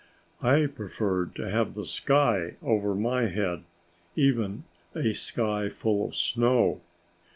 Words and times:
I 0.41 0.65
preferred 0.65 1.35
to 1.35 1.47
have 1.47 1.75
the 1.75 1.85
sky 1.85 2.55
over 2.63 2.95
my 2.95 3.27
head, 3.27 3.63
even 4.15 4.63
a 4.95 5.13
sky 5.13 5.69
full 5.69 6.03
of 6.03 6.15
snow. 6.15 6.81